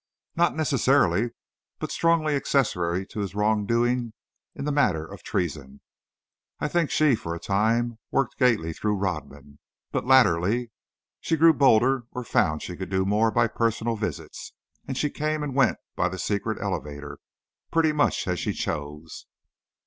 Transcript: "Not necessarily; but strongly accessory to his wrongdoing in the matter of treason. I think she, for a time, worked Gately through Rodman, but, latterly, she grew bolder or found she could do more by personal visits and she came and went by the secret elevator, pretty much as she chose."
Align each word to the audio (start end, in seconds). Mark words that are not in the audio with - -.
"Not 0.35 0.55
necessarily; 0.55 1.29
but 1.77 1.91
strongly 1.91 2.35
accessory 2.35 3.05
to 3.05 3.19
his 3.19 3.35
wrongdoing 3.35 4.13
in 4.55 4.65
the 4.65 4.71
matter 4.71 5.05
of 5.05 5.21
treason. 5.21 5.79
I 6.59 6.67
think 6.69 6.89
she, 6.89 7.13
for 7.13 7.35
a 7.35 7.39
time, 7.39 7.99
worked 8.09 8.39
Gately 8.39 8.73
through 8.73 8.95
Rodman, 8.97 9.59
but, 9.91 10.07
latterly, 10.07 10.71
she 11.19 11.37
grew 11.37 11.53
bolder 11.53 12.05
or 12.13 12.23
found 12.23 12.63
she 12.63 12.75
could 12.75 12.89
do 12.89 13.05
more 13.05 13.29
by 13.29 13.45
personal 13.45 13.95
visits 13.95 14.53
and 14.87 14.97
she 14.97 15.11
came 15.11 15.43
and 15.43 15.53
went 15.53 15.77
by 15.95 16.09
the 16.09 16.17
secret 16.17 16.59
elevator, 16.59 17.19
pretty 17.71 17.91
much 17.91 18.27
as 18.27 18.39
she 18.39 18.53
chose." 18.53 19.27